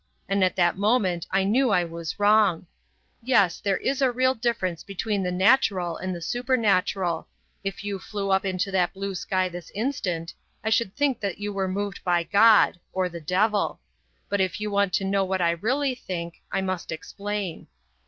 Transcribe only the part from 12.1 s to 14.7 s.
God or the devil. But if